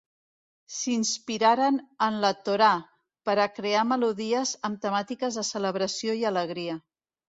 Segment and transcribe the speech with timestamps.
[0.77, 2.71] S'inspiraren en la Torà
[3.29, 6.85] per a crear melodies amb temàtiques de celebració i alegria.